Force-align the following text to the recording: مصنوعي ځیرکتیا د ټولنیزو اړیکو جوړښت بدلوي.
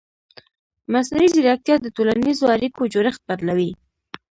مصنوعي 0.93 1.27
ځیرکتیا 1.33 1.75
د 1.81 1.87
ټولنیزو 1.95 2.45
اړیکو 2.55 2.81
جوړښت 2.93 3.21
بدلوي. 3.29 3.71